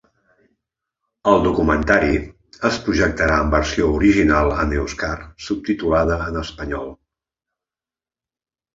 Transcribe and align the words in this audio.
El 1.31 1.43
documentari 1.47 2.15
es 2.71 2.81
projectarà 2.87 3.37
en 3.43 3.53
versió 3.57 3.91
original 4.01 4.51
en 4.65 4.75
èuscar 4.81 5.13
subtitulada 5.51 6.21
en 6.29 6.45
espanyol. 6.47 6.95